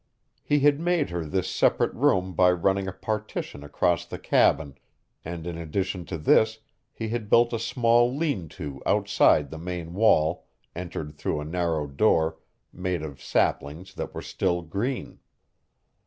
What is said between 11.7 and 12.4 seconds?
door